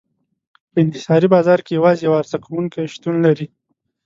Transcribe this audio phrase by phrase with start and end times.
[0.71, 3.47] په انحصاري بازار کې یوازې یو عرضه کوونکی شتون لري.